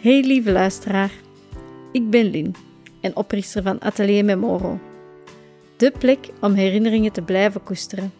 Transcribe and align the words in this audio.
Hey 0.00 0.22
lieve 0.22 0.52
luisteraar, 0.52 1.10
ik 1.92 2.10
ben 2.10 2.30
Lin 2.30 2.54
en 3.00 3.16
oprichter 3.16 3.62
van 3.62 3.80
Atelier 3.80 4.24
Memoro. 4.24 4.80
De 5.76 5.92
plek 5.98 6.30
om 6.40 6.52
herinneringen 6.52 7.12
te 7.12 7.22
blijven 7.22 7.62
koesteren. 7.62 8.12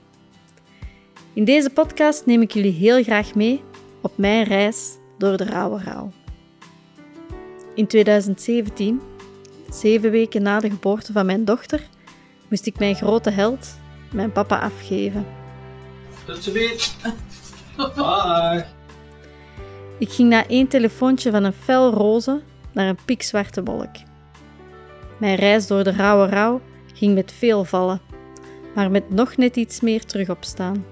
In 1.33 1.45
deze 1.45 1.71
podcast 1.71 2.27
neem 2.27 2.43
ik 2.43 2.53
jullie 2.53 2.73
heel 2.73 3.03
graag 3.03 3.35
mee 3.35 3.63
op 4.01 4.13
mijn 4.17 4.45
reis 4.45 4.97
door 5.19 5.37
de 5.37 5.45
rauwe. 5.45 6.11
In 7.75 7.87
2017, 7.87 9.01
zeven 9.71 10.11
weken 10.11 10.43
na 10.43 10.61
de 10.61 10.71
geboorte 10.71 11.13
van 11.13 11.27
mijn 11.27 11.45
dochter, 11.45 11.89
moest 12.49 12.67
ik 12.67 12.79
mijn 12.79 12.95
grote 12.95 13.31
held, 13.31 13.79
mijn 14.13 14.33
papa, 14.33 14.61
afgeven. 14.61 15.27
Tot 16.27 16.43
ziens. 16.43 16.97
Bye. 17.77 18.78
Ik 19.99 20.11
ging 20.11 20.29
na 20.29 20.47
één 20.47 20.69
telefoontje 20.69 21.31
van 21.31 21.45
een 21.45 21.53
fel 21.53 21.93
roze 21.93 22.41
naar 22.73 22.89
een 22.89 22.99
pikzwarte 23.05 23.63
wolk. 23.63 23.97
Mijn 25.19 25.37
reis 25.37 25.67
door 25.67 25.85
de 25.85 25.93
rauwe 25.93 26.27
rouw 26.27 26.61
ging 26.95 27.15
met 27.15 27.33
veel 27.33 27.65
vallen, 27.65 28.01
maar 28.75 28.91
met 28.91 29.11
nog 29.11 29.37
net 29.37 29.57
iets 29.57 29.81
meer 29.81 30.05
terugopstaan. 30.05 30.85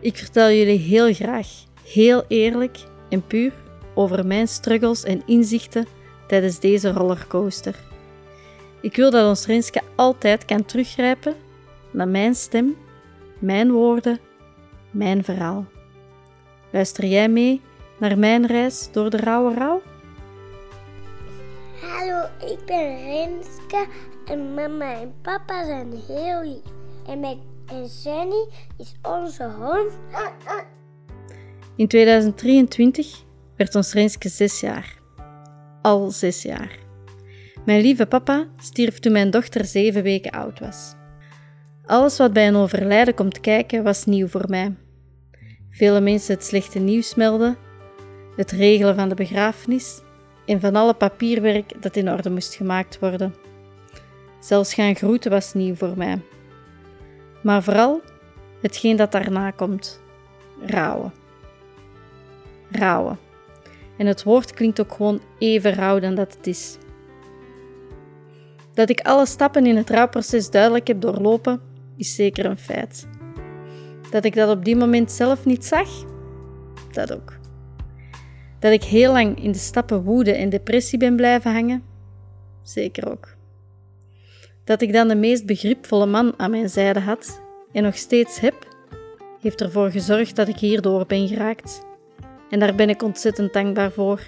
Ik 0.00 0.16
vertel 0.16 0.50
jullie 0.50 0.78
heel 0.78 1.14
graag, 1.14 1.48
heel 1.84 2.24
eerlijk 2.28 2.78
en 3.08 3.26
puur 3.26 3.52
over 3.94 4.26
mijn 4.26 4.48
struggles 4.48 5.04
en 5.04 5.22
inzichten 5.26 5.86
tijdens 6.26 6.60
deze 6.60 6.92
rollercoaster. 6.92 7.74
Ik 8.80 8.96
wil 8.96 9.10
dat 9.10 9.28
ons 9.28 9.46
Renske 9.46 9.82
altijd 9.94 10.44
kan 10.44 10.64
teruggrijpen 10.64 11.34
naar 11.90 12.08
mijn 12.08 12.34
stem, 12.34 12.76
mijn 13.38 13.72
woorden, 13.72 14.18
mijn 14.90 15.24
verhaal. 15.24 15.66
Luister 16.70 17.04
jij 17.04 17.28
mee 17.28 17.60
naar 17.98 18.18
mijn 18.18 18.46
reis 18.46 18.88
door 18.92 19.10
de 19.10 19.16
rauwe 19.16 19.54
rouw? 19.54 19.82
Hallo, 21.80 22.26
ik 22.52 22.58
ben 22.66 23.04
Renske 23.04 23.86
en 24.26 24.54
mama 24.54 25.00
en 25.00 25.14
papa 25.22 25.64
zijn 25.64 25.92
heel 26.06 26.42
lief. 26.42 26.72
En, 27.06 27.20
mijn, 27.20 27.38
en 27.66 27.86
Jenny 28.02 28.48
is 28.78 28.94
onze 29.02 29.44
hond. 29.44 29.92
In 31.76 31.86
2023 31.88 33.24
werd 33.56 33.74
ons 33.74 33.92
Renske 33.92 34.28
zes 34.28 34.60
jaar. 34.60 34.98
Al 35.82 36.10
zes 36.10 36.42
jaar. 36.42 36.78
Mijn 37.64 37.80
lieve 37.80 38.06
papa 38.06 38.46
stierf 38.56 38.98
toen 38.98 39.12
mijn 39.12 39.30
dochter 39.30 39.64
zeven 39.64 40.02
weken 40.02 40.30
oud 40.30 40.58
was. 40.58 40.94
Alles 41.84 42.18
wat 42.18 42.32
bij 42.32 42.48
een 42.48 42.56
overlijden 42.56 43.14
komt 43.14 43.40
kijken 43.40 43.84
was 43.84 44.04
nieuw 44.04 44.28
voor 44.28 44.44
mij. 44.48 44.74
Vele 45.70 46.00
mensen 46.00 46.34
het 46.34 46.44
slechte 46.44 46.78
nieuws 46.78 47.14
melden, 47.14 47.56
het 48.36 48.50
regelen 48.50 48.94
van 48.94 49.08
de 49.08 49.14
begrafenis 49.14 50.00
en 50.46 50.60
van 50.60 50.76
alle 50.76 50.94
papierwerk 50.94 51.82
dat 51.82 51.96
in 51.96 52.10
orde 52.10 52.30
moest 52.30 52.54
gemaakt 52.54 52.98
worden. 52.98 53.34
Zelfs 54.40 54.74
gaan 54.74 54.96
groeten 54.96 55.30
was 55.30 55.54
nieuw 55.54 55.74
voor 55.74 55.92
mij. 55.96 56.20
Maar 57.42 57.62
vooral 57.62 58.00
hetgeen 58.60 58.96
dat 58.96 59.12
daarna 59.12 59.50
komt: 59.50 60.00
rouwen. 60.66 61.12
Rouwen. 62.70 63.18
En 63.96 64.06
het 64.06 64.22
woord 64.22 64.52
klinkt 64.52 64.80
ook 64.80 64.92
gewoon 64.92 65.20
even 65.38 65.72
rauw 65.72 65.98
dan 65.98 66.14
dat 66.14 66.34
het 66.36 66.46
is. 66.46 66.78
Dat 68.74 68.90
ik 68.90 69.00
alle 69.00 69.26
stappen 69.26 69.66
in 69.66 69.76
het 69.76 69.90
rouwproces 69.90 70.50
duidelijk 70.50 70.86
heb 70.86 71.00
doorlopen, 71.00 71.60
is 71.96 72.14
zeker 72.14 72.44
een 72.44 72.58
feit. 72.58 73.08
Dat 74.10 74.24
ik 74.24 74.34
dat 74.34 74.56
op 74.56 74.64
die 74.64 74.76
moment 74.76 75.12
zelf 75.12 75.44
niet 75.44 75.64
zag, 75.64 75.88
dat 76.92 77.12
ook. 77.12 77.32
Dat 78.58 78.72
ik 78.72 78.84
heel 78.84 79.12
lang 79.12 79.42
in 79.42 79.52
de 79.52 79.58
stappen 79.58 80.02
woede 80.02 80.32
en 80.32 80.48
depressie 80.48 80.98
ben 80.98 81.16
blijven 81.16 81.52
hangen, 81.52 81.84
zeker 82.62 83.10
ook. 83.10 83.34
Dat 84.64 84.82
ik 84.82 84.92
dan 84.92 85.08
de 85.08 85.14
meest 85.14 85.46
begripvolle 85.46 86.06
man 86.06 86.34
aan 86.36 86.50
mijn 86.50 86.68
zijde 86.68 87.00
had 87.00 87.40
en 87.72 87.82
nog 87.82 87.96
steeds 87.96 88.40
heb, 88.40 88.54
heeft 89.40 89.60
ervoor 89.60 89.90
gezorgd 89.90 90.36
dat 90.36 90.48
ik 90.48 90.56
hierdoor 90.56 91.06
ben 91.06 91.28
geraakt. 91.28 91.84
En 92.50 92.58
daar 92.58 92.74
ben 92.74 92.88
ik 92.88 93.02
ontzettend 93.02 93.52
dankbaar 93.52 93.92
voor. 93.92 94.20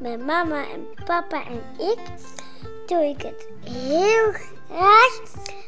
Mijn 0.00 0.24
mama 0.24 0.56
en 0.56 1.04
papa 1.04 1.42
en 1.46 1.86
ik 1.86 1.98
doe 2.86 3.04
ik 3.04 3.22
het 3.22 3.48
heel 3.64 4.32
graag 4.32 5.22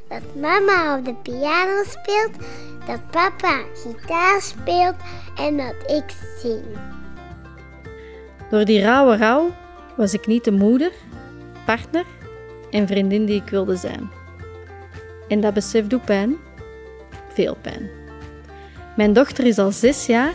dat 0.09 0.35
mama 0.41 0.99
op 0.99 1.05
de 1.05 1.15
piano 1.15 1.83
speelt, 1.83 2.47
dat 2.87 3.11
papa 3.11 3.65
gitaar 3.75 4.43
speelt 4.43 4.97
en 5.37 5.57
dat 5.57 5.91
ik 5.91 6.05
zing. 6.41 6.65
Door 8.51 8.65
die 8.65 8.81
rauwe 8.81 9.17
rouw 9.17 9.55
was 9.97 10.15
ik 10.15 10.27
niet 10.27 10.45
de 10.45 10.51
moeder, 10.53 10.93
partner 11.65 12.05
en 12.71 12.87
vriendin 12.87 13.25
die 13.25 13.43
ik 13.43 13.49
wilde 13.49 13.77
zijn. 13.77 14.11
En 15.29 15.41
dat 15.41 15.55
besef 15.55 15.87
doet 15.87 16.05
pijn. 16.05 16.37
Veel 17.33 17.57
pijn. 17.61 17.91
Mijn 18.97 19.13
dochter 19.13 19.47
is 19.47 19.59
al 19.59 19.73
zes 19.73 20.07
jaar 20.07 20.33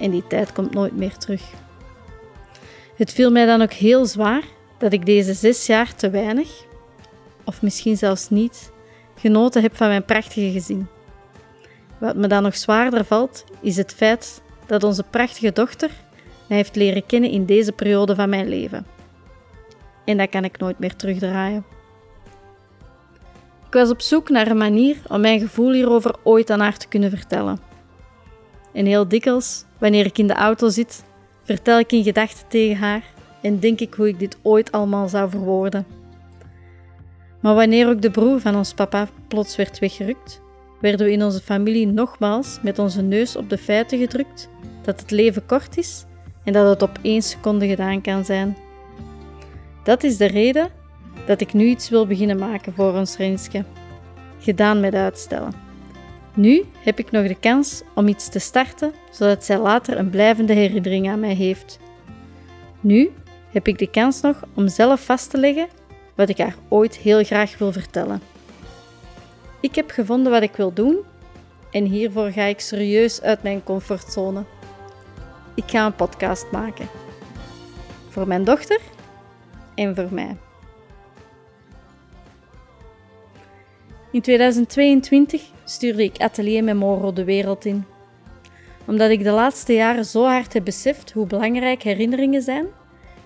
en 0.00 0.10
die 0.10 0.26
tijd 0.26 0.52
komt 0.52 0.74
nooit 0.74 0.96
meer 0.96 1.16
terug. 1.16 1.42
Het 2.96 3.12
viel 3.12 3.30
mij 3.30 3.46
dan 3.46 3.62
ook 3.62 3.72
heel 3.72 4.06
zwaar 4.06 4.42
dat 4.78 4.92
ik 4.92 5.06
deze 5.06 5.34
zes 5.34 5.66
jaar 5.66 5.94
te 5.94 6.10
weinig, 6.10 6.64
of 7.44 7.62
misschien 7.62 7.96
zelfs 7.96 8.30
niet, 8.30 8.72
genoten 9.16 9.62
heb 9.62 9.76
van 9.76 9.88
mijn 9.88 10.04
prachtige 10.04 10.50
gezin. 10.50 10.86
Wat 11.98 12.16
me 12.16 12.26
dan 12.26 12.42
nog 12.42 12.56
zwaarder 12.56 13.04
valt, 13.04 13.44
is 13.60 13.76
het 13.76 13.92
feit 13.92 14.42
dat 14.66 14.84
onze 14.84 15.02
prachtige 15.02 15.52
dochter 15.52 15.90
heeft 16.52 16.76
leren 16.76 17.06
kennen 17.06 17.30
in 17.30 17.46
deze 17.46 17.72
periode 17.72 18.14
van 18.14 18.28
mijn 18.28 18.48
leven. 18.48 18.86
En 20.04 20.16
dat 20.16 20.28
kan 20.28 20.44
ik 20.44 20.58
nooit 20.58 20.78
meer 20.78 20.96
terugdraaien. 20.96 21.64
Ik 23.66 23.78
was 23.78 23.90
op 23.90 24.00
zoek 24.00 24.28
naar 24.28 24.46
een 24.46 24.56
manier 24.56 24.96
om 25.08 25.20
mijn 25.20 25.40
gevoel 25.40 25.72
hierover 25.72 26.14
ooit 26.22 26.50
aan 26.50 26.60
haar 26.60 26.76
te 26.76 26.88
kunnen 26.88 27.10
vertellen. 27.10 27.58
En 28.72 28.86
heel 28.86 29.08
dikwijls, 29.08 29.64
wanneer 29.78 30.06
ik 30.06 30.18
in 30.18 30.26
de 30.26 30.34
auto 30.34 30.68
zit, 30.68 31.04
vertel 31.42 31.78
ik 31.78 31.92
in 31.92 32.02
gedachten 32.02 32.48
tegen 32.48 32.76
haar 32.76 33.04
en 33.42 33.58
denk 33.58 33.80
ik 33.80 33.94
hoe 33.94 34.08
ik 34.08 34.18
dit 34.18 34.38
ooit 34.42 34.72
allemaal 34.72 35.08
zou 35.08 35.30
verwoorden. 35.30 35.86
Maar 37.40 37.54
wanneer 37.54 37.88
ook 37.88 38.02
de 38.02 38.10
broer 38.10 38.40
van 38.40 38.56
ons 38.56 38.74
papa 38.74 39.08
plots 39.28 39.56
werd 39.56 39.78
weggerukt, 39.78 40.40
werden 40.80 41.06
we 41.06 41.12
in 41.12 41.22
onze 41.22 41.40
familie 41.40 41.86
nogmaals 41.86 42.58
met 42.62 42.78
onze 42.78 43.02
neus 43.02 43.36
op 43.36 43.50
de 43.50 43.58
feiten 43.58 43.98
gedrukt 43.98 44.48
dat 44.82 45.00
het 45.00 45.10
leven 45.10 45.46
kort 45.46 45.76
is 45.76 46.04
en 46.44 46.52
dat 46.52 46.68
het 46.68 46.82
op 46.82 46.98
één 47.02 47.22
seconde 47.22 47.66
gedaan 47.66 48.00
kan 48.00 48.24
zijn. 48.24 48.56
Dat 49.82 50.02
is 50.02 50.16
de 50.16 50.26
reden 50.26 50.70
dat 51.26 51.40
ik 51.40 51.52
nu 51.52 51.64
iets 51.64 51.88
wil 51.88 52.06
beginnen 52.06 52.38
maken 52.38 52.74
voor 52.74 52.92
ons 52.92 53.16
Renske. 53.16 53.64
Gedaan 54.38 54.80
met 54.80 54.94
uitstellen. 54.94 55.52
Nu 56.34 56.64
heb 56.78 56.98
ik 56.98 57.10
nog 57.10 57.26
de 57.26 57.38
kans 57.40 57.82
om 57.94 58.08
iets 58.08 58.28
te 58.28 58.38
starten, 58.38 58.92
zodat 59.10 59.44
zij 59.44 59.58
later 59.58 59.98
een 59.98 60.10
blijvende 60.10 60.52
herinnering 60.52 61.08
aan 61.08 61.20
mij 61.20 61.34
heeft. 61.34 61.78
Nu 62.80 63.10
heb 63.50 63.68
ik 63.68 63.78
de 63.78 63.90
kans 63.90 64.20
nog 64.20 64.42
om 64.54 64.68
zelf 64.68 65.04
vast 65.04 65.30
te 65.30 65.38
leggen 65.38 65.68
wat 66.14 66.28
ik 66.28 66.38
haar 66.38 66.56
ooit 66.68 66.96
heel 66.96 67.24
graag 67.24 67.58
wil 67.58 67.72
vertellen. 67.72 68.20
Ik 69.60 69.74
heb 69.74 69.90
gevonden 69.90 70.32
wat 70.32 70.42
ik 70.42 70.56
wil 70.56 70.72
doen 70.72 70.96
en 71.70 71.84
hiervoor 71.84 72.30
ga 72.30 72.42
ik 72.42 72.60
serieus 72.60 73.22
uit 73.22 73.42
mijn 73.42 73.62
comfortzone. 73.64 74.44
Ik 75.54 75.64
ga 75.66 75.86
een 75.86 75.94
podcast 75.94 76.50
maken. 76.50 76.86
Voor 78.08 78.26
mijn 78.26 78.44
dochter 78.44 78.80
en 79.74 79.94
voor 79.94 80.08
mij. 80.10 80.36
In 84.10 84.20
2022 84.20 85.42
stuurde 85.64 86.02
ik 86.02 86.20
Atelier 86.20 86.64
Memoro 86.64 87.12
de 87.12 87.24
wereld 87.24 87.64
in. 87.64 87.84
Omdat 88.84 89.10
ik 89.10 89.22
de 89.24 89.30
laatste 89.30 89.72
jaren 89.72 90.04
zo 90.04 90.24
hard 90.24 90.52
heb 90.52 90.64
beseft 90.64 91.12
hoe 91.12 91.26
belangrijk 91.26 91.82
herinneringen 91.82 92.42
zijn, 92.42 92.66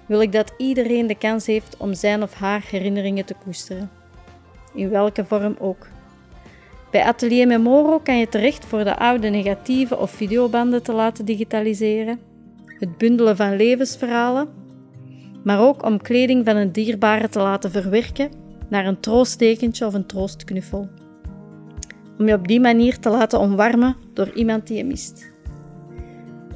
wil 0.07 0.21
ik 0.21 0.33
dat 0.33 0.53
iedereen 0.57 1.07
de 1.07 1.19
kans 1.19 1.47
heeft 1.47 1.77
om 1.77 1.95
zijn 1.95 2.23
of 2.23 2.35
haar 2.35 2.65
herinneringen 2.71 3.25
te 3.25 3.35
koesteren. 3.45 3.91
In 4.75 4.91
welke 4.91 5.25
vorm 5.25 5.57
ook. 5.59 5.87
Bij 6.97 7.05
Atelier 7.05 7.47
Memoro 7.47 7.99
kan 7.99 8.19
je 8.19 8.29
terecht 8.29 8.65
voor 8.65 8.85
de 8.85 8.97
oude 8.97 9.29
negatieve 9.29 9.99
of 9.99 10.11
videobanden 10.11 10.83
te 10.83 10.93
laten 10.93 11.25
digitaliseren, 11.25 12.19
het 12.67 12.99
bundelen 12.99 13.37
van 13.37 13.57
levensverhalen, 13.57 14.49
maar 15.45 15.61
ook 15.61 15.85
om 15.85 16.03
kleding 16.03 16.45
van 16.45 16.57
een 16.57 16.73
dierbare 16.73 17.29
te 17.29 17.39
laten 17.39 17.71
verwerken 17.71 18.31
naar 18.69 18.87
een 18.87 19.01
troosttekentje 19.01 19.87
of 19.87 19.95
een 19.95 20.07
troostknuffel. 20.07 20.89
Om 22.19 22.27
je 22.27 22.35
op 22.35 22.49
die 22.49 22.61
manier 22.61 22.99
te 22.99 23.11
laten 23.11 23.39
omwarmen 23.39 23.97
door 24.15 24.31
iemand 24.35 24.67
die 24.67 24.77
je 24.77 24.85
mist. 24.85 25.33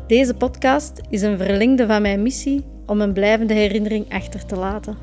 Deze 0.07 0.35
podcast 0.35 1.01
is 1.09 1.23
een 1.23 1.39
verlengde 1.39 1.87
van 1.87 2.03
mijn 2.03 2.23
missie 2.23 2.65
om 2.87 3.01
een 3.01 3.13
blijvende 3.13 3.55
herinnering 3.55 4.13
achter 4.13 4.47
te 4.47 4.57
laten. 4.57 4.97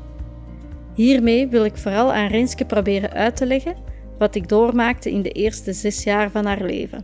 Hiermee 0.94 1.48
wil 1.48 1.64
ik 1.64 1.76
vooral 1.76 2.12
aan 2.12 2.28
Renske 2.28 2.64
proberen 2.64 3.12
uit 3.12 3.36
te 3.36 3.46
leggen 3.46 3.87
wat 4.18 4.34
ik 4.34 4.48
doormaakte 4.48 5.10
in 5.10 5.22
de 5.22 5.30
eerste 5.30 5.72
zes 5.72 6.02
jaar 6.02 6.30
van 6.30 6.44
haar 6.44 6.62
leven. 6.62 7.02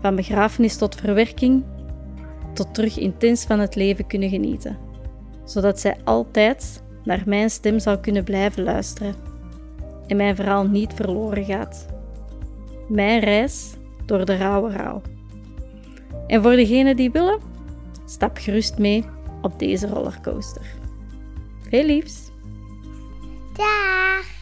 Van 0.00 0.16
begrafenis 0.16 0.76
tot 0.76 0.94
verwerking, 0.94 1.64
tot 2.54 2.74
terug 2.74 2.98
intens 2.98 3.44
van 3.44 3.58
het 3.58 3.74
leven 3.74 4.06
kunnen 4.06 4.28
genieten, 4.28 4.78
zodat 5.44 5.80
zij 5.80 5.96
altijd 6.04 6.82
naar 7.04 7.22
mijn 7.26 7.50
stem 7.50 7.78
zal 7.78 8.00
kunnen 8.00 8.24
blijven 8.24 8.62
luisteren 8.62 9.14
en 10.06 10.16
mijn 10.16 10.36
verhaal 10.36 10.64
niet 10.64 10.92
verloren 10.94 11.44
gaat. 11.44 11.86
Mijn 12.88 13.20
reis 13.20 13.72
door 14.06 14.24
de 14.24 14.36
rauwe 14.36 14.70
rouw. 14.70 15.02
En 16.26 16.42
voor 16.42 16.56
degenen 16.56 16.96
die 16.96 17.10
willen, 17.10 17.40
stap 18.04 18.36
gerust 18.36 18.78
mee 18.78 19.04
op 19.42 19.58
deze 19.58 19.86
rollercoaster. 19.86 20.66
Veel 21.68 21.84
liefs! 21.84 22.30
Dag! 23.52 24.37